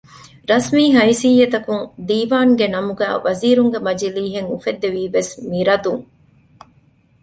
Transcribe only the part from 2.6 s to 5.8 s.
ނަމުގައި ވަޒީރުންގެ މަޖިލީހެއް އުފެއްދެވީވެސް މި